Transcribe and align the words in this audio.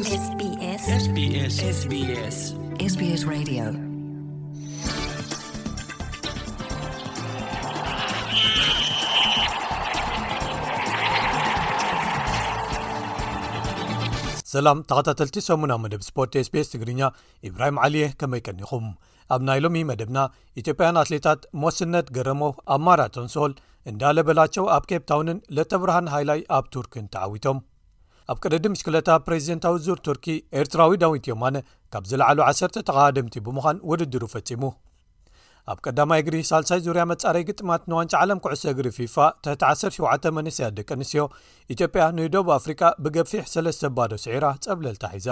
ሰላም 0.00 0.02
ተኸታተልቲ 14.88 15.40
ሰሙናዊ 15.46 15.78
መደብ 15.80 16.02
ስፖርት 16.06 16.34
ስቢስ 16.46 16.68
ትግርኛ 16.74 17.08
ኢብራሂም 17.48 17.78
ዓልየህ 17.84 18.12
ከመይቀኒኹም 18.20 18.86
ኣብ 19.34 19.42
ናይ 19.48 19.60
ሎሚ 19.64 19.82
መደብና 19.90 20.18
ኢትዮጵያን 20.62 21.00
ኣትሌታት 21.02 21.42
ሞስነት 21.64 22.08
ገረሞ 22.18 22.42
ኣብማራቶን 22.76 23.28
ሶል 23.36 23.54
እንዳ 23.92 24.02
ለበላቸው 24.18 24.64
ኣብ 24.78 24.86
ኬፕ 24.92 25.04
ታውንን 25.12 25.40
ለተብርሃን 25.58 26.08
ሃይላይ 26.16 26.40
ኣብ 26.58 26.64
ቱርክን 26.76 27.06
ተዓዊቶም 27.16 27.60
ኣብ 28.32 28.38
ቅድዲ 28.44 28.66
ምሽክለታ 28.72 29.10
ፕሬዚደንታዊ 29.26 29.76
ዙር 29.86 29.98
ቱርኪ 30.06 30.26
ኤርትራዊ 30.58 30.90
ዳዊት 31.02 31.24
ዮማነ 31.30 31.56
ካብ 31.92 32.04
ዝለዕሉ 32.10 32.38
1ሰተ 32.48 32.74
ተኻባድምቲ 32.88 33.36
ብምዃን 33.46 33.78
ውድድሩ 33.90 34.22
ፈጺሙ 34.34 34.62
ኣብ 35.72 35.78
ቀዳማይ 35.84 36.20
እግሪ 36.22 36.36
ሳልሳይ 36.50 36.80
ዙርያ 36.84 37.02
መጻረይ 37.12 37.42
ግጥማት 37.48 37.82
ንዋንጫ 37.90 38.12
ዓለም 38.22 38.38
ኩዕሶ 38.44 38.62
እግሪ 38.74 38.86
ፊፋ 38.98 39.16
ትሕቲ 39.44 39.62
17 39.88 40.30
መንስትያት 40.36 40.74
ደቂ 40.78 40.88
ኣንስትዮ 40.96 41.24
ኢትዮጵያ 41.74 42.04
ንደብ 42.18 42.48
ኣፍሪካ 42.58 42.82
ብገፊሕ 43.04 43.44
ሰለስተ 43.54 43.82
ኣባዶ 43.90 44.12
ስዒራ 44.26 44.46
ጸብለልታሒዛ 44.66 45.28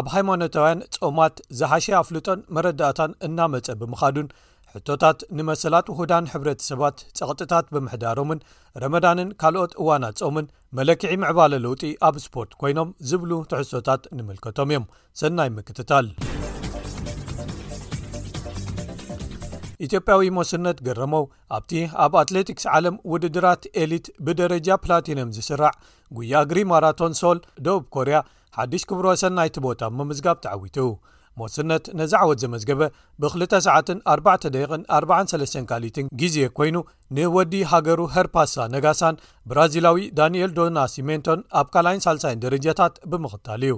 ኣብ 0.00 0.06
ሃይማኖታውያን 0.14 0.80
ፆማት 0.96 1.36
ዝሓሸ 1.60 1.86
ኣፍልጦን 2.02 2.40
መረዳእታን 2.56 3.12
እናመፀ 3.28 3.66
ብምኻዱን 3.82 4.28
ሕቶታት 4.76 5.18
ንመሰላት 5.38 5.86
ውህዳን 5.90 6.28
ሕብረተ 6.30 6.60
ሰባት 6.70 6.96
ጨቕጥታት 7.18 7.66
ብምሕዳሮምን 7.74 8.38
ረመዳንን 8.82 9.28
ካልኦት 9.40 9.72
እዋናጾምን 9.80 10.46
መለክዒ 10.76 11.12
ምዕባለ 11.22 11.52
ለውጢ 11.66 11.82
ኣብ 12.06 12.16
ስፖርት 12.24 12.52
ኮይኖም 12.60 12.88
ዝብሉ 13.10 13.30
ተሕሶታት 13.52 14.02
ንምልከቶም 14.16 14.70
እዮም 14.72 14.86
ሰናይ 15.20 15.50
ምክትታል 15.58 16.08
ኢትዮጵያዊ 19.86 20.24
መስነት 20.40 20.78
ገረመው 20.86 21.24
ኣብቲ 21.56 21.72
ኣብ 22.04 22.12
ኣትሌቲክስ 22.22 22.66
ዓለም 22.74 22.96
ውድድራት 23.12 23.62
ኤሊት 23.82 24.06
ብደረጃ 24.26 24.68
ፕላቲኖም 24.84 25.32
ዝስራዕ 25.36 25.72
ጉያግሪ 26.18 26.58
ማራቶን 26.72 27.14
ሶል 27.22 27.38
ደብ 27.66 27.82
ኮርያ 27.96 28.18
ሓድሽ 28.58 28.82
ክብሮ 28.90 29.06
ሰናይቲ 29.24 29.56
ቦታ 29.68 29.82
መምዝጋብ 30.00 30.36
ተዓዊቱ 30.44 30.76
ሞስነት 31.40 31.84
ነዝ 31.98 32.12
ዕወት 32.22 32.38
ዘመዝገበ 32.42 32.80
ብ2ሰዓ 33.20 33.76
4 34.14 34.46
ደቂን 34.56 34.82
43 34.98 35.56
ካሊትን 35.70 36.06
ጊዜ 36.20 36.36
ኮይኑ 36.58 36.76
ንወዲ 37.18 37.54
ሃገሩ 37.72 38.00
ኸርፓሳ 38.14 38.54
ነጋሳን 38.74 39.20
ብራዚላዊ 39.52 40.04
ዳንኤል 40.20 40.52
ዶና 40.60 40.78
ሲሜንቶን 40.94 41.40
ኣብ 41.60 41.68
ካልይን 41.76 42.04
ሳልሳይን 42.06 42.42
ደረጃታት 42.44 42.94
ብምኽታል 43.12 43.64
እዩ 43.68 43.74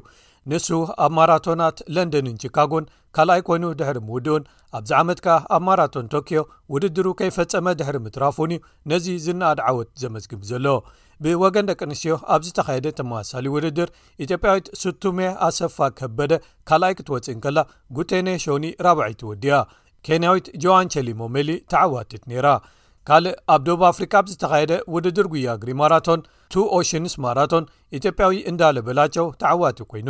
ንሱ 0.51 0.67
ኣብ 1.05 1.13
ማራቶናት 1.19 1.79
ለንደንን 1.95 2.37
ቺካጎን 2.43 2.85
ካልኣይ 3.17 3.41
ኮይኑ 3.47 3.65
ድሕሪ 3.79 3.99
ምውድኡን 4.09 4.43
ኣብዚ 4.79 4.91
ዓመት 4.99 5.19
ከኣ 5.25 5.35
ኣብ 5.55 5.63
ማራቶን 5.69 6.11
ቶክዮ 6.15 6.41
ውድድሩ 6.75 7.07
ከይፈፀመ 7.21 7.67
ድሕሪ 7.81 7.97
ምትራፉን 8.05 8.53
እዩ 8.57 8.61
ነዚ 8.93 9.07
ዝነኣድ 9.25 9.61
ዓወት 9.71 9.91
ዘመዝግብ 10.03 10.41
ዘሎ 10.51 10.67
ብወገን 11.25 11.69
ደቂ 11.71 11.81
ኣንስትዮ 11.91 12.15
ኣብዝ 12.35 12.49
ተካየደ 12.59 12.89
ተመዋሳሊ 12.99 13.47
ውድድር 13.55 13.89
ኢትዮጵያዊት 14.25 14.67
ስቱሜ 14.83 15.19
ኣሰፋ 15.49 15.77
ከበደ 15.99 16.33
ካልኣይ 16.71 16.95
ክትወፅእን 16.99 17.43
ከላ 17.47 17.59
ጉቴኔ 17.99 18.29
ሾኒ 18.47 18.65
4ብዒቲ 18.93 19.23
ወድያ 19.31 19.55
ኬንያዊት 20.09 20.49
ጆዋን 20.65 20.91
ቸሊሞሜሊ 20.97 21.51
ተዓዋትት 21.73 22.23
ነይራ 22.33 22.49
ካልእ 23.09 23.37
ኣብ 23.55 23.61
ዶብ 23.67 23.81
ኣፍሪካ 23.91 24.15
ብ 24.25 24.31
ዝተኻየደ 24.33 24.73
ውድድር 24.95 25.27
ጉያግሪ 25.33 25.69
ማራቶን 25.81 26.21
ቱ 26.53 26.63
ኦሽንስ 26.79 27.15
ማራቶን 27.25 27.65
ኢትዮጵያዊ 27.99 28.35
እንዳለ 28.51 28.77
በላቸው 28.87 29.27
ተዓዋት 29.43 29.81
ኮይኑ 29.91 30.09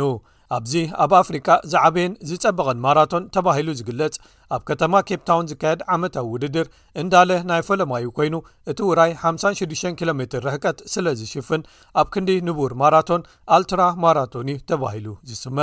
ኣብዚ 0.55 0.73
ኣብ 1.03 1.11
ኣፍሪካ 1.19 1.47
ዝዓበይን 1.71 2.13
ዝጸበቐን 2.29 2.81
ማራቶን 2.85 3.23
ተባሂሉ 3.35 3.69
ዝግለጽ 3.79 4.15
ኣብ 4.55 4.61
ከተማ 4.69 4.93
ኬፕ 5.09 5.21
ታውን 5.29 5.49
ዝካየድ 5.51 5.81
ዓመታዊ 5.95 6.27
ውድድር 6.33 6.67
እንዳለ 7.01 7.31
ናይ 7.49 7.61
ፈለማዩ 7.69 8.05
ኮይኑ 8.17 8.35
እቲ 8.73 8.79
ውራይ 8.89 9.11
56 9.31 9.89
ኪሎ 10.01 10.09
ሜር 10.19 10.37
ረህቀት 10.47 10.79
ስለ 10.93 11.05
ዝሽፍን 11.21 11.63
ኣብ 12.01 12.07
ክንዲ 12.15 12.31
ንቡር 12.49 12.73
ማራቶን 12.83 13.25
ኣልትራ 13.57 13.81
ማራቶንዩ 14.05 14.57
ተባሂሉ 14.71 15.07
ዝስመ 15.31 15.59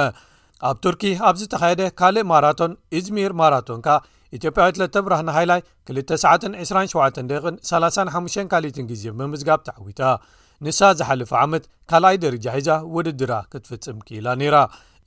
ኣብ 0.71 0.77
ቱርኪ 0.87 1.05
ኣብዝተኻየደ 1.31 1.83
ካልእ 2.01 2.25
ማራቶን 2.35 2.75
እዝሚር 2.99 3.33
ማራቶን 3.43 3.81
ካ 3.87 4.03
ኢትዮጵያዊ 4.37 4.71
ትለተብርህና 4.77 5.31
ሃይላይ 5.39 5.61
227 5.99 7.19
ደቕን 7.33 7.57
35 7.73 8.47
ካልትን 8.53 8.87
ጊዜ 8.93 9.05
መምዝጋብ 9.21 9.61
ተዓዊታ 9.69 10.03
ንሳ 10.65 10.81
ዝሓልፈ 10.99 11.31
ዓመት 11.45 11.65
ካልኣይ 11.91 12.17
ደረጃ 12.25 12.47
ሒዛ 12.59 12.71
ውድድራ 12.97 13.33
ክትፍጽም 13.53 13.97
ክኢላ 14.07 14.29
ነይራ 14.41 14.57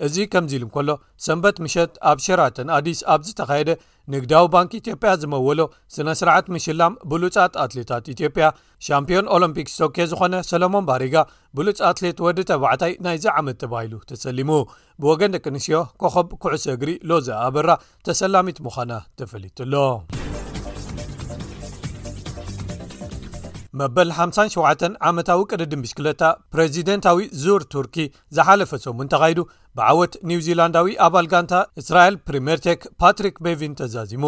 እዚ 0.05 0.15
ከምዚ 0.33 0.51
ኢሉ 0.57 0.63
ምከሎ 0.69 0.89
ሰንበት 1.25 1.57
ምሸት 1.65 1.91
ኣብ 2.09 2.17
ሸራተን 2.25 2.67
ኣዲስ 2.77 2.99
ኣብዝተኻየደ 3.13 3.69
ንግዳዊ 4.13 4.43
ባንኪ 4.53 4.71
ኢትዮጵያ 4.81 5.11
ዝመወሎ 5.21 5.59
ስነ 5.95 6.07
ስርዓት 6.19 6.45
ምሽላም 6.55 6.93
ብሉጻት 7.11 7.53
ኣትሌታት 7.63 8.05
ኢትዮጵያ 8.13 8.45
ሻምፒዮን 8.87 9.27
ኦሎምፒክስ 9.37 9.73
ቶኬ 9.81 9.97
ዝኾነ 10.11 10.35
ሰሎሞን 10.51 10.87
ባሪጋ 10.89 11.15
ብሉፅ 11.59 11.81
ኣትሌት 11.89 12.21
ወዲ 12.27 12.39
ተባዕታይ 12.51 12.93
ናይዚ 13.07 13.25
ዓመት 13.41 13.59
ተባሂሉ 13.63 13.93
ተሰሊሙ 14.11 14.51
ብወገን 15.03 15.33
ደቂ 15.37 15.45
ንስዮ 15.57 15.81
ኮኸብ 16.03 16.29
ኩዕሶ 16.45 16.65
እግሪ 16.77 16.89
ሎዘኣበራ 17.11 17.69
ተሰላሚት 18.09 18.59
ምዃና 18.67 18.91
ተፈሊጡሎ 19.21 19.73
መበል 23.79 24.09
57 24.17 24.83
ዓመታዊ 25.09 25.39
ቅድዲምሽ 25.51 25.91
ክለታ 25.97 26.23
ፕሬዚደንታዊ 26.53 27.19
ዙር 27.43 27.61
ቱርኪ 27.73 27.95
ዝሓለፈ 28.35 28.71
ሰሙን 28.85 29.11
ተኻይዱ 29.13 29.39
ብዓወት 29.79 30.13
ኒው 30.29 30.39
ዚላንዳዊ 30.47 30.91
ኣባ 31.07 31.15
ል 31.25 31.27
ጋንታ 31.33 31.53
እስራኤል 31.81 32.15
ፕሪሜርቴክ 32.29 32.81
ፓትሪክ 33.03 33.35
ቤቪን 33.47 33.73
ተዛዚሙ 33.81 34.23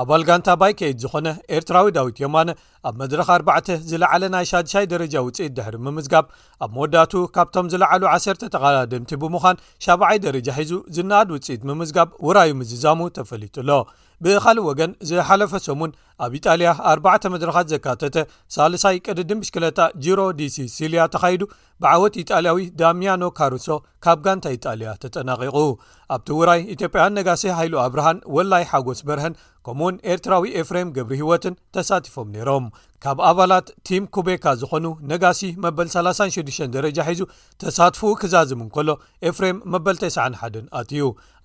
ኣባል 0.00 0.22
ጋንታ 0.28 0.48
ባይከይድ 0.60 0.96
ዝኾነ 1.02 1.26
ኤርትራዊ 1.56 1.86
ዳዊት 1.96 2.16
የማነ 2.22 2.50
ኣብ 2.88 2.94
መድረካ 3.02 3.28
4 3.42 3.70
ዝለዓለ 3.90 4.22
ናይ 4.34 4.44
6ይ 4.50 4.84
ደረጃ 4.92 5.14
ውፅኢት 5.26 5.54
ድሕሪ 5.58 5.76
ምምዝጋብ 5.84 6.26
ኣብ 6.64 6.70
መወዳቱ 6.76 7.12
ካብቶም 7.36 7.70
ዝለዓሉ 7.74 8.02
1 8.16 8.44
ተቃዳድምቲ 8.56 9.12
ብምዃን 9.22 9.56
70ይ 9.86 10.18
ደረጃ 10.26 10.48
ሒዙ 10.62 10.72
ዝነኣድ 10.96 11.30
ውፅኢት 11.36 11.62
ምምዝጋብ 11.70 12.10
ውራይ 12.26 12.52
ምዝዛሙ 12.60 13.00
ተፈሊጡ 13.18 13.56
ሎ 13.70 13.78
ብኻልእ 14.24 14.66
ወገን 14.68 14.90
ዝሓለፈ 15.08 15.50
ሰሙን 15.64 15.90
ኣብ 16.24 16.34
ኢጣልያ 16.36 16.68
ኣ 16.90 16.92
መድረኻት 17.32 17.66
ዘካተተ 17.72 18.16
ሳልሳይ 18.54 18.96
ቅድድምብሽ2ለታ 19.06 19.80
ጅሮ 20.04 20.20
ዲሲሲልያ 20.38 21.02
ተኻይዱ 21.14 21.42
ብዓወት 21.84 22.14
ኢጣልያዊ 22.22 22.60
ዳሚያኖ 22.82 23.24
ካሩሶ 23.38 23.66
ካብ 24.04 24.20
ጋንታ 24.26 24.44
ኢጣልያ 24.56 24.90
ተጠናቂቁ 25.02 25.56
ኣብቲ 26.14 26.28
ውራይ 26.38 26.62
ኢትዮጵያን 26.74 27.16
ነጋሲ 27.18 27.42
ሃይሉ 27.58 27.74
ኣብርሃን 27.86 28.18
ወላይ 28.38 28.64
ሓጎስ 28.72 29.00
በርሀን 29.10 29.34
ከምኡ 29.66 29.84
ውን 29.86 29.96
ኤርትራዊ 30.12 30.44
ኤፍሬም 30.60 30.90
ገብሪ 30.96 31.14
ህይወትን 31.20 31.54
ተሳቲፎም 31.74 32.28
ነይሮም 32.34 32.64
ካብ 33.04 33.18
ኣባላት 33.28 33.66
ቲም 33.88 34.04
ኩቤካ 34.14 34.44
ዝኾኑ 34.60 34.84
ነጋሲ 35.10 35.40
መበል 35.64 35.88
36 35.94 36.62
ደረጃ 36.76 36.98
ሒዙ 37.08 37.22
ተሳትፉ 37.62 38.02
ክዛዝም 38.20 38.62
እንከሎ 38.64 38.88
ኤፍሬም 39.30 39.58
መበል 39.74 39.96
91 40.04 40.60
ኣትዩ 40.80 41.02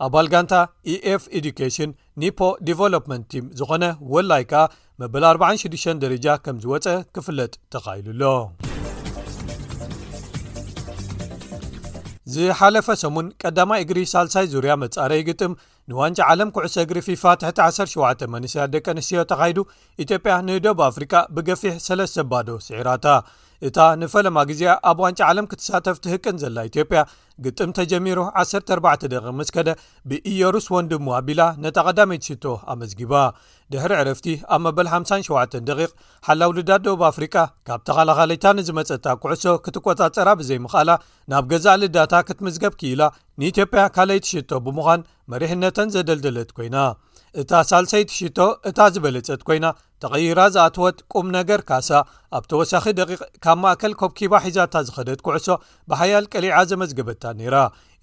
ኣባል 0.08 0.30
ጋንታ 0.34 0.54
ኢኤf 0.96 1.26
ኤዱኬሽን 1.40 1.96
ኒፖ 2.24 2.40
ዲቨሎፕመንት 2.70 3.26
ቲም 3.34 3.48
ዝኾነ 3.62 3.84
ወላይ 4.16 4.46
ከኣ 4.54 4.64
መበል 5.04 5.26
46 5.34 5.98
ደረጃ 6.06 6.28
ከም 6.46 6.60
ዝወፀአ 6.66 6.96
ክፍለጥ 7.18 7.54
ተኻኢሉሎ 7.76 8.24
ዝሓለፈ 12.34 12.88
ሰሙን 13.04 13.28
ቀዳማይ 13.42 13.80
እግሪ 13.84 14.00
ሳልሳይ 14.12 14.46
ዙርያ 14.52 14.74
መጻረይ 14.84 15.22
ግጥም 15.30 15.54
ንዋንጫ 15.92 16.18
ዓለም 16.32 16.50
ኩዕሶ 16.56 16.76
እግሪ 16.86 16.98
ፊፋ 17.08 17.24
ትሕ17 17.42 18.26
መንስያት 18.34 18.70
ደቂ 18.76 18.86
ኣንስትዮ 18.94 19.24
ተኻሂዱ 19.32 19.60
ኢትዮጵያ 20.04 20.36
ንደብ 20.50 20.82
ኣፍሪቃ 20.90 21.14
ብገፊሕ 21.36 21.74
3ለስተባዶ 21.88 22.50
ስዒራታ 22.68 23.06
እታ 23.68 23.80
ንፈለማ 24.02 24.38
ግዜ 24.50 24.62
ኣብ 24.90 25.00
ዋንጫ 25.04 25.20
ዓለም 25.32 25.46
ክትሳተፍትህቅን 25.50 26.36
ዘላ 26.44 26.58
ኢትዮጵያ 26.70 27.00
ግጥም 27.46 27.70
ተጀሚሮ 27.78 28.20
14 28.44 29.20
ምስ 29.38 29.50
ከደ 29.56 29.70
ብእየሩስ 30.10 30.66
ወንዲምዋቢላ 30.76 31.42
ነጣ 31.64 31.78
ቐዳመይትሽቶ 31.88 32.46
ኣመዝጊባ 32.74 33.14
ድሕሪ 33.74 33.94
ዕረፍቲ 34.02 34.28
ኣብ 34.56 34.60
መበል 34.66 34.90
57 34.96 35.58
ደ 35.68 35.88
ሓላው 36.30 36.54
ልዳ 36.60 36.72
ደቡብ 36.86 37.04
ኣፍሪቃ 37.12 37.36
ካብ 37.70 37.84
ተኻላኸለይታ 37.90 38.46
ንዝመጸጥታ 38.60 39.08
ኩዕሶ 39.26 39.46
ክትቈጻጸራ 39.68 40.30
ብዘይምቓኣላ 40.42 40.90
ናብ 41.34 41.46
ገዛእ 41.54 41.80
ልዳታ 41.84 42.14
ክትምዝገብ 42.30 42.76
ክኢላ 42.82 43.02
ንኢትዮጵያ 43.42 43.86
ካልይትሽቶ 43.98 44.52
ብምዃን 44.68 45.08
መሪሕነተን 45.34 45.92
ዘደልደለት 45.98 46.52
ኰይና 46.60 46.78
እታ 47.42 47.52
ሳሰይሽቶ 47.70 48.40
እታ 48.70 48.80
ዝበለፀት 48.94 49.42
ኮይና 49.48 49.66
ተቐይራ 50.04 50.40
ዝኣትወት 50.54 50.98
ቁም 51.18 51.28
ነገር 51.36 51.60
ካሳ 51.70 51.90
ኣብ 52.38 52.44
ተወሳኺ 52.52 52.86
ደቂቕ 53.00 53.22
ካብ 53.44 53.58
ማእከል 53.64 53.94
ኮብኪባ 54.02 54.34
ሒዛታ 54.46 54.76
ዝኸደት 54.88 55.22
ኩዕሶ 55.26 55.48
ብሓያል 55.92 56.26
ቀሊዓ 56.34 56.56
ዘመዝገበታ 56.72 57.24
ነይራ 57.40 57.56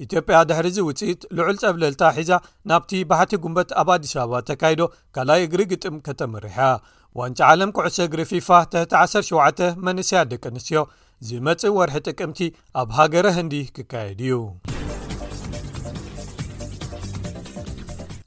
ኢትዮጵያ 0.05 0.39
ድሕርዚ 0.51 0.79
ውፅኢት 0.89 1.21
ልዑል 1.39 1.57
ጸብለልታ 1.63 2.03
ሒዛ 2.19 2.33
ናብቲ 2.73 2.93
ባሕቲ 3.11 3.33
ጉንበት 3.45 3.73
ኣብ 3.83 3.91
ኣዲስ 3.97 4.15
ኣበባ 4.23 4.41
ተካይዶ 4.53 4.81
ካልኣይ 5.17 5.43
እግሪ 5.49 5.61
ግጥም 5.75 5.97
ከተመርሓ 6.09 6.57
ዋንጫ 7.23 7.39
ዓለም 7.53 7.71
ኩዕሶ 7.79 7.99
እግሪ 8.09 8.21
ፊፋ 8.33 8.49
ት17 8.95 9.63
መንስያ 9.89 10.23
ደቂ 10.33 10.43
ኣንስትዮ 10.55 10.83
ዝመጽእ 11.29 11.77
ወርሒ 11.79 11.97
ጥቅምቲ 12.09 12.41
ኣብ 12.83 12.91
ሃገረ 12.99 13.27
እንዲ 13.45 13.55
ክካየድ 13.77 14.21
እዩ 14.29 14.35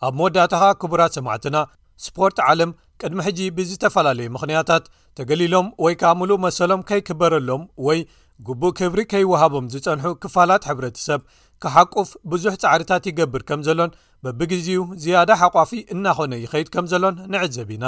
ኣብ 0.08 0.14
መወዳእታኻ 0.20 0.64
ክቡራት 0.82 1.12
ሰማዕትና 1.18 1.58
እስፖርት 2.02 2.38
ዓለም 2.52 2.70
ቅድሚ 3.02 3.20
ሕጂ 3.28 3.40
ብዝተፈላለዩ 3.58 4.28
ምክንያታት 4.36 4.84
ተገሊሎም 5.18 5.68
ወይ 5.84 5.94
ካ 6.02 6.14
ምሉእ 6.20 6.40
መሰሎም 6.46 6.82
ከይክበረሎም 6.90 7.64
ወይ 7.88 8.00
ጉቡእ 8.48 8.74
ክብሪ 8.80 9.00
ከይወሃቦም 9.12 9.66
ዝፀንሑ 9.74 10.06
ክፋላት 10.24 10.64
ሕብረተ 10.70 10.98
ሰብ 11.08 11.22
ካሓቁፍ 11.64 12.10
ብዙሕ 12.32 12.54
ጻዕሪታት 12.64 13.04
ይገብር 13.10 13.42
ከም 13.50 13.62
ዘሎን 13.68 13.92
በብግዜኡ 14.26 14.80
ዝያደ 15.04 15.32
ሓቋፊ 15.42 15.72
እናኾነ 15.96 16.34
ይኸይድ 16.46 16.70
ከም 16.76 16.86
ዘሎን 16.94 17.16
ንዕዘብ 17.34 17.70
ኢና 17.76 17.86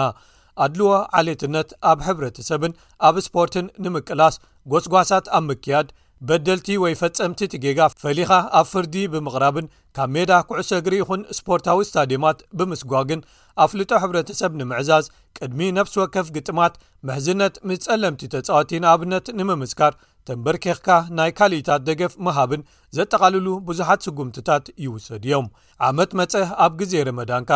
ኣድልዎ 0.63 0.89
ዓሌየትነት 1.19 1.69
ኣብ 1.92 2.00
ሕብረተሰብን 2.07 2.74
ኣብ 3.07 3.16
ስፖርትን 3.27 3.68
ንምቅላስ 3.86 4.36
ጎስጓሳት 4.74 5.25
ኣብ 5.38 5.44
ምክያድ 5.51 5.88
በደልቲ 6.27 6.67
ወይ 6.81 6.93
ፈጸምቲ 6.99 7.39
ትጌጋ 7.53 7.79
ፈሊኻ 8.01 8.29
ኣብ 8.59 8.67
ፍርዲ 8.73 8.93
ብምቕራብን 9.13 9.65
ካብ 9.95 10.09
ሜዳ 10.15 10.31
ኩዕሶ 10.49 10.69
እግሪ 10.81 10.93
ይኹን 11.01 11.21
እስፖርታዊ 11.33 11.79
እስታድዮማት 11.85 12.39
ብምስጓ 12.57 12.93
ግን 13.09 13.21
ኣፍልጦ 13.63 13.91
ሕብረተሰብ 14.03 14.51
ንምዕዛዝ 14.59 15.05
ቅድሚ 15.37 15.67
ነብሲ 15.77 15.95
ወከፍ 16.01 16.27
ግጥማት 16.35 16.75
መሕዝነት 17.07 17.55
ምስ 17.69 17.79
ጸለምቲ 17.87 18.21
ተጻወቲ 18.35 18.71
ንኣብነት 18.83 19.25
ንምምስካር 19.39 19.93
ተንበርኬኽካ 20.27 20.87
ናይ 21.17 21.31
ካልእታት 21.39 21.81
ደገፍ 21.89 22.13
ምሃብን 22.27 22.61
ዘጠቓልሉ 22.99 23.47
ብዙሓት 23.69 24.05
ስጉምትታት 24.07 24.65
ይውሰድ 24.85 25.25
እዮም 25.29 25.47
ዓመት 25.89 26.13
መፀ 26.19 26.33
ኣብ 26.65 26.73
ግዜ 26.83 26.93
ረመዳንካ 27.09 27.51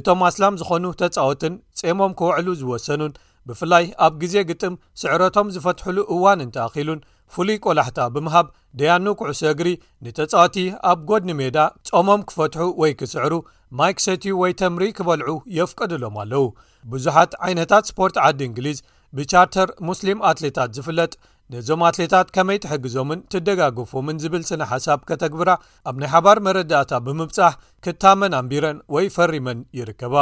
እቶም 0.00 0.22
ኣስላም 0.28 0.60
ዝኾኑ 0.60 0.84
ተጻወትን 1.02 1.56
ጼሞም 1.80 2.14
ክውዕሉ 2.20 2.46
ዝወሰኑን 2.60 3.14
ብፍላይ 3.50 3.84
ኣብ 4.06 4.14
ግዜ 4.22 4.34
ግጥም 4.52 4.74
ስዕረቶም 5.00 5.48
ዝፈትሕሉ 5.54 5.98
እዋን 6.16 6.42
እንተኣኺሉን 6.46 7.00
ፍሉይ 7.34 7.58
ቈላሕታ 7.64 7.98
ብምሃብ 8.14 8.46
ደያኑ 8.78 9.06
ኩዕሶ 9.20 9.40
እግሪ 9.52 9.68
ንተጻዋቲ 10.04 10.56
ኣብ 10.90 10.98
ጎድኒ 11.08 11.30
ሜዳ 11.38 11.58
ጾሞም 11.88 12.22
ክፈትሑ 12.28 12.62
ወይ 12.80 12.92
ክስዕሩ 13.00 13.32
ማይክ 13.78 13.98
ሰቲዩ 14.06 14.32
ወይ 14.42 14.52
ተምሪ 14.60 14.84
ክበልዑ 14.98 15.34
የፍቀድሎም 15.58 16.16
ኣለው 16.22 16.44
ብዙሓት 16.92 17.32
ዓይነታት 17.48 17.88
ስፖርት 17.90 18.16
ዓዲ 18.26 18.40
እንግሊዝ 18.48 18.78
ብቻርተር 19.18 19.70
ሙስሊም 19.88 20.20
ኣትሌታት 20.30 20.70
ዝፍለጥ 20.76 21.12
ነዞም 21.54 21.80
ኣትሌታት 21.88 22.28
ከመይ 22.36 22.58
ትሕግዞምን 22.64 23.22
ትደጋግፎምን 23.32 24.20
ዝብል 24.22 24.44
ስነ 24.50 24.60
ሓሳብ 24.72 25.00
ከተግብራ 25.08 25.50
ኣብ 25.90 25.96
ናይ 26.02 26.10
ሓባር 26.14 26.38
መረዳእታ 26.46 26.92
ብምብጻሕ 27.08 27.54
ክታመን 27.86 28.32
ኣንቢረን 28.40 28.78
ወይ 28.96 29.06
ፈሪመን 29.16 29.60
ይርከባ 29.78 30.14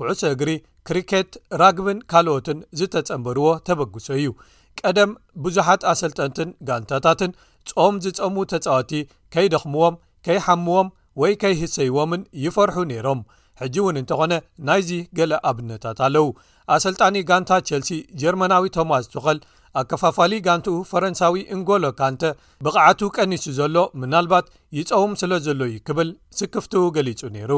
ኩዕሶ 0.00 0.22
እግሪ 0.34 0.50
ክሪኬት 0.88 1.32
ራግብን 1.62 1.98
ካልኦትን 2.12 2.58
ዝተጸበርዎ 2.78 3.46
ተበግሶ 3.68 4.08
እዩ 4.20 4.28
ቀደም 4.86 5.10
ብዙሓት 5.44 5.82
ኣሰልጠንትን 5.92 6.48
ጋንታታትን 6.68 7.32
ጾም 7.70 7.96
ዝፀሙ 8.04 8.36
ተፃወቲ 8.52 8.92
ከይደኽምዎም 9.34 9.94
ከይሓምዎም 10.26 10.88
ወይ 11.20 11.32
ከይህሰይዎምን 11.42 12.22
ይፈርሑ 12.44 12.76
ነይሮም 12.92 13.20
ሕጂ 13.60 13.76
እውን 13.82 13.98
እንተኾነ 14.00 14.32
ናይዚ 14.68 14.88
ገለ 15.18 15.32
ኣብነታት 15.50 15.98
ኣለዉ 16.06 16.26
ኣሰልጣኒ 16.74 17.16
ጋንታ 17.28 17.50
ቸልሲ 17.68 17.90
ጀርመናዊ 18.20 18.64
ቶማስ 18.76 19.04
ትኸል 19.12 19.38
ኣከፋፋሊ 19.80 20.32
ጋንቲኡ 20.46 20.74
ፈረንሳዊ 20.90 21.34
እንጎሎካንተ 21.54 22.22
ብቕዓቱ 22.64 23.00
ቀኒሱ 23.16 23.44
ዘሎ 23.56 23.76
ምናልባት 24.00 24.46
ይፀውም 24.78 25.12
ስለ 25.20 25.32
ዘሎ 25.46 25.60
እዩ 25.70 25.78
ክብል 25.88 26.10
ስክፍቲ 26.38 26.74
ገሊጹ 26.96 27.20
ነይሩ 27.36 27.52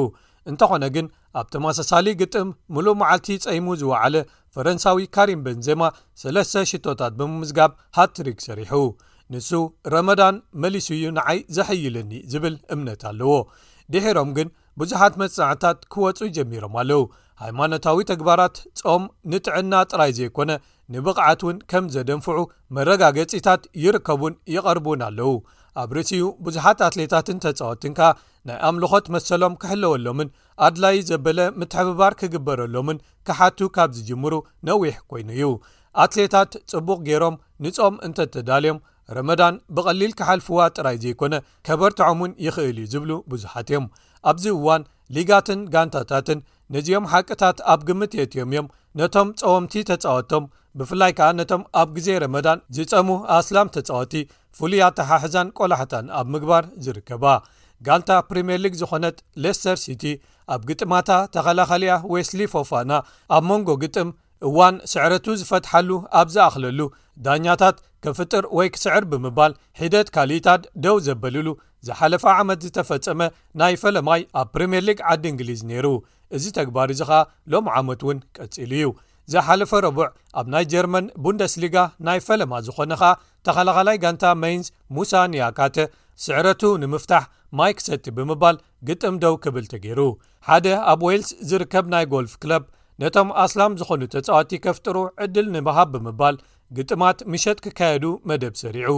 እንተኾነ 0.51 0.85
ግን 0.95 1.07
ኣብቲ 1.41 1.55
ማሳሳሊ 1.65 2.07
ግጥም 2.21 2.49
ሙሉእ 2.75 2.97
መዓልቲ 3.01 3.29
ፀይሙ 3.45 3.67
ዝወዕለ 3.83 4.17
ፈረንሳዊ 4.55 5.05
ካሪም 5.15 5.41
በንዜማ 5.47 5.83
ሰለስተ 6.23 6.65
ሽቶታት 6.73 7.13
ብምምዝጋብ 7.19 7.73
ሃትሪግ 7.99 8.39
ሰሪሑ 8.47 8.73
ንሱ 9.35 9.51
ረመዳን 9.95 10.37
መሊሱ 10.65 10.89
እዩ 10.99 11.07
ንዓይ 11.19 11.39
ዘሕይለኒ 11.59 12.13
ዝብል 12.33 12.57
እምነት 12.77 13.05
ኣለዎ 13.11 13.35
ድሒሮም 13.93 14.31
ግን 14.39 14.49
ብዙሓት 14.81 15.15
መፅናዕታት 15.23 15.79
ክወፁ 15.93 16.19
ጀሚሮም 16.37 16.75
ኣለዉ 16.83 17.03
ሃይማኖታዊ 17.43 17.99
ተግባራት 18.11 18.57
ጾም 18.83 19.03
ንጥዕና 19.33 19.73
ጥራይ 19.91 20.13
ዘይኮነ 20.19 20.51
ንብቕዓት 20.95 21.41
እውን 21.45 21.57
ከም 21.71 21.85
ዘደንፍዑ 21.95 22.39
መረጋገፂታት 22.77 23.63
ይርከቡን 23.85 24.35
ይቐርቡን 24.55 25.01
ኣለው 25.09 25.33
ኣብ 25.83 25.91
ርእሲኡ 25.97 26.25
ብዙሓት 26.45 26.79
ኣትሌታትን 26.87 27.41
ተፃወትን 27.45 27.95
ከ 27.99 28.11
ናይ 28.49 28.59
ኣምልኾት 28.69 29.07
መሰሎም 29.15 29.55
ክሕለወሎምን 29.63 30.29
ኣድላይ 30.67 30.97
ዘበለ 31.09 31.41
ምትሕብባር 31.61 32.13
ክግበረሎምን 32.21 33.03
ካሓቱ 33.29 33.59
ካብ 33.77 33.91
ዝጅምሩ 33.99 34.35
ነዊሕ 34.69 34.95
ኮይኑ 35.11 35.29
እዩ 35.37 35.51
ኣትሌታት 36.05 36.53
ጽቡቕ 36.73 36.99
ገይሮም 37.09 37.37
ንጾም 37.65 37.95
እንተተዳልዮም 38.07 38.79
ረመዳን 39.17 39.55
ብቐሊል 39.75 40.13
ክሓልፍዋ 40.19 40.59
ጥራይ 40.77 40.97
ዘይኮነ 41.05 41.35
ከበርትዖምን 41.67 42.33
ይኽእል 42.47 42.79
እዩ 42.85 42.89
ዝብሉ 42.95 43.13
ብዙሓት 43.33 43.69
እዮም 43.73 43.87
ኣብዚ 44.31 44.47
እዋን 44.59 44.83
ሊጋትን 45.17 45.61
ጋንታታትን 45.75 46.39
ነዚኦም 46.75 47.05
ሓቂታት 47.13 47.59
ኣብ 47.73 47.81
ግምት 47.89 48.13
የት 48.19 48.33
እዮም 48.35 48.47
እዮም 48.53 48.67
ነቶም 49.01 49.29
ፀወምቲ 49.41 49.75
ተጻወቶም 49.91 50.45
ብፍላይ 50.79 51.13
ከኣ 51.19 51.29
ነቶም 51.41 51.63
ኣብ 51.81 51.89
ግዜ 51.97 52.09
ረመዳን 52.23 52.59
ዝጸሙ 52.77 53.09
ኣስላም 53.37 53.69
ተጻወቲ 53.77 54.15
ፍሉያተሓሕዛን 54.59 55.49
ቆላሕታን 55.59 56.07
ኣብ 56.21 56.27
ምግባር 56.35 56.65
ዝርከባ 56.85 57.25
ጋልታ 57.89 58.11
ፕሪምየርሊግ 58.29 58.75
ዝኾነት 58.81 59.17
ሌስተር 59.45 59.79
ሲቲ 59.85 60.05
ኣብ 60.55 60.61
ግጥማታ 60.69 61.11
ተኸላኸልያ 61.35 61.95
ዌስሊ 62.15 62.41
ፎፋና 62.55 62.93
ኣብ 63.37 63.45
መንጎ 63.51 63.69
ግጥም 63.85 64.11
እዋን 64.49 64.77
ስዕረቱ 64.93 65.27
ዝፈትሓሉ 65.41 65.91
ኣብ 66.21 66.29
ዝኣኽለሉ 66.35 66.81
ዳኛታት 67.27 67.77
ክፍጥር 68.05 68.45
ወይ 68.57 68.69
ክስዕር 68.75 69.05
ብምባል 69.13 69.53
ሒደት 69.81 70.09
ካልኢታት 70.17 70.63
ደው 70.85 70.97
ዘበልሉ 71.07 71.47
ዝሓለፈ 71.87 72.25
ዓመት 72.41 72.59
ዝተፈጸመ 72.67 73.21
ናይ 73.61 73.75
ፈለማይ 73.85 74.23
ኣብ 74.41 74.49
ፕሪምየር 74.55 74.85
ሊግ 74.89 74.99
ዓዲ 75.13 75.25
እንግሊዝ 75.33 75.61
ነይሩ 75.71 75.87
እዚ 76.37 76.45
ተግባር 76.59 76.89
እዚ 76.95 77.01
ኻ 77.11 77.23
ሎሚ 77.53 77.67
ዓመት 77.81 78.01
እውን 78.05 78.19
ቀፂሉ 78.37 78.73
እዩ 78.79 78.87
ዝሓለፈ 79.33 79.71
ረቡዕ 79.85 80.09
ኣብ 80.41 80.47
ናይ 80.55 80.65
ጀርመን 80.73 81.07
ቡንደስሊጋ 81.25 81.77
ናይ 82.07 82.19
ፈለማ 82.27 82.53
ዝኾነኻ 82.67 83.03
ተኸላኸላይ 83.47 83.97
ጋንታ 84.05 84.25
መንስ 84.43 84.67
ሙሳ 84.97 85.13
ንያካተ 85.33 85.77
ስዕረቱ 86.25 86.63
ንምፍታሕ 86.83 87.25
ማይክ 87.59 87.79
ሰቲ 87.87 88.05
ብምባል 88.17 88.57
ግጥም 88.89 89.17
ደው 89.25 89.35
ክብል 89.45 89.65
ተገይሩ 89.73 90.01
ሓደ 90.49 90.67
ኣብ 90.93 91.01
ወልስ 91.07 91.31
ዝርከብ 91.51 91.87
ናይ 91.95 92.05
ጎልፍ 92.13 92.35
ክለብ 92.43 92.63
ነቶም 93.03 93.29
ኣስላም 93.45 93.73
ዝኾኑ 93.81 94.01
ተጻዋቲ 94.15 94.51
ከፍጥሩ 94.65 94.97
ዕድል 95.25 95.47
ንባሃብ 95.57 95.89
ብምባል 95.95 96.37
ግጥማት 96.77 97.19
ምሸጥ 97.33 97.59
ክካየዱ 97.65 98.05
መደብ 98.29 98.55
ሰሪዑ 98.63 98.91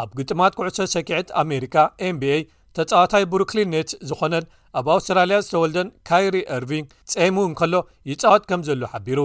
ኣብ 0.00 0.08
ግጥማት 0.18 0.56
ኩዕሶ 0.60 0.78
ሸኪዕት 0.94 1.28
ኣሜሪካ 1.42 1.76
ኤምቢa 2.06 2.38
ተጻዋታይ 2.78 3.24
ብሩክሊን 3.32 3.70
ነትስ 3.74 3.94
ዝኮነን 4.08 4.44
ኣብ 4.78 4.86
ኣውስትራልያ 4.94 5.36
ዝተወልደን 5.44 5.88
ካይሪ 6.08 6.36
ኣርቪንግ 6.56 6.86
ፀሙ 7.12 7.36
እንከሎ 7.50 7.74
ይጻወት 8.10 8.42
ከም 8.50 8.60
ዘሎ 8.68 8.82
ሓቢሩ 8.92 9.20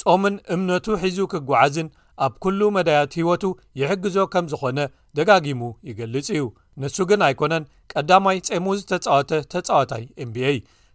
ጾምን 0.00 0.34
እምነቱ 0.54 0.86
ሒዙ 1.02 1.18
ክጓዓዝን 1.32 1.88
ኣብ 2.26 2.32
ኩሉ 2.44 2.60
መዳያት 2.76 3.12
ህይወቱ 3.18 3.44
ይሕግዞ 3.80 4.16
ከም 4.32 4.46
ዝኾነ 4.52 4.78
ደጋጊሙ 5.18 5.62
ይገልጽ 5.90 6.28
እዩ 6.36 6.44
ንሱ 6.82 6.96
ግን 7.10 7.20
ኣይኮነን 7.28 7.64
ቀዳማይ 7.92 8.38
ፀሙ 8.48 8.66
ዝተጻወተ 8.80 9.30
ተጻዋታይ 9.54 10.04
ኤምቢኤ 10.24 10.52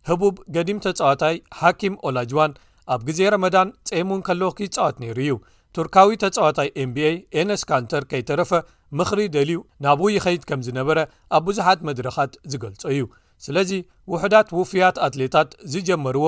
ህቡብ 0.10 0.36
ገዲም 0.56 0.80
ተጻዋታይ 0.88 1.38
ሓኪም 1.60 1.96
ኦላጅዋን 2.10 2.51
ኣብ 2.94 3.01
ግዜ 3.10 3.20
ረመዳን 3.34 3.70
ፀሙ 3.92 4.10
ንከሎ 4.22 4.42
ክጻወት 4.60 4.98
ነይሩ 5.04 5.18
እዩ 5.25 5.34
ቱርካዊ 5.78 6.16
ተጻዋታይ 6.24 6.70
ኤምቢኤ 6.84 7.12
ኤነስ 7.39 7.63
ካንተር 7.70 8.04
ከይተረፈ 8.12 8.51
ምኽሪ 9.00 9.20
ደልዩ 9.36 9.60
ናብኡ 9.86 10.06
ይኸይድ 10.18 10.44
ከም 10.51 10.62
ዝነበረ 10.68 11.00
ኣብ 11.38 11.44
ብዙሓት 11.50 11.82
መድረኻት 11.89 12.32
ዝገልጾ 12.54 12.82
እዩ 12.96 13.01
ስለዚ 13.46 13.72
ውሕዳት 14.13 14.48
ውፍያት 14.60 14.98
ኣትሌታት 15.08 15.50
ዝጀመርዎ 15.74 16.25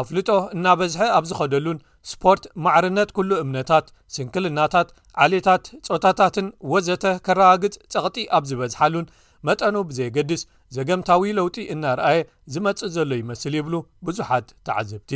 ኣፍልጦ 0.00 0.28
እናበዝሐ 0.54 1.00
ኣብ 1.16 1.24
ዝኸደሉን 1.30 1.82
ስፖርት 2.10 2.44
ማዕርነት 2.64 3.10
ኩሉ 3.16 3.30
እምነታት 3.44 3.86
ስንክልናታት 4.14 4.88
ዓሌታት 5.24 5.64
ፆታታትን 5.88 6.48
ወዘተ 6.72 7.04
ኬረጋግፅ 7.28 7.76
ጸቕጢ 7.94 8.24
ኣብ 8.38 8.44
ዝበዝሓሉን 8.50 9.10
መጠኑ 9.48 9.74
ብዘይገድስ 9.88 10.42
ዘገምታዊ 10.78 11.32
ለውጢ 11.40 11.56
እናረኣየ 11.74 12.20
ዝመጽእ 12.54 12.92
ዘሎ 12.98 13.10
ይመስሊ 13.22 13.54
ይብሉ 13.62 13.74
ብዙሓት 14.08 14.48
ተዓዘብቲ 14.68 15.12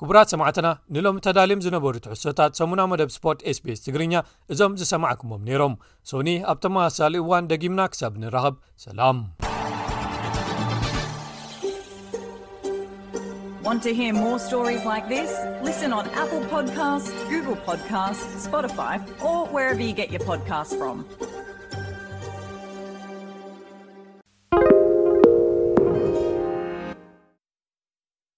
ክቡራት 0.00 0.28
ሰማዕትና 0.32 0.68
ንሎም 0.94 1.18
ተዳልም 1.24 1.60
ዝነበሩ 1.66 1.92
ትሕሶታት 2.06 2.58
ሰሙና 2.60 2.80
መደብ 2.92 3.10
ስፖት 3.16 3.38
sbs 3.56 3.80
ትግርኛ 3.86 4.14
እዞም 4.52 4.72
ዝሰማዓኩሞም 4.80 5.40
ነይሮም 5.48 5.74
ሶኒ 6.10 6.28
ኣብ 6.52 6.58
ተመሳሊ 6.64 7.14
እዋን 7.22 7.44
ደጊምና 7.54 7.80
ክሳብ 7.92 8.14
ንረክብ 8.22 8.54
ሰላም 8.86 9.18